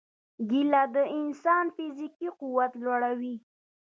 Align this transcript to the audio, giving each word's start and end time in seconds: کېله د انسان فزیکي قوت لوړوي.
کېله 0.49 0.83
د 0.95 0.95
انسان 1.19 1.65
فزیکي 1.75 2.29
قوت 2.39 2.71
لوړوي. 2.83 3.35